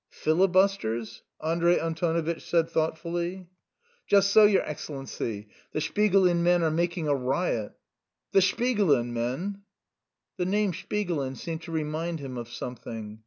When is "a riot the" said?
7.07-8.39